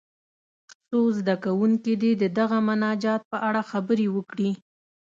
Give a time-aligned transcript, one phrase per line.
[0.87, 4.51] څو زده کوونکي دې د دغه مناجات په اړه خبرې وکړي.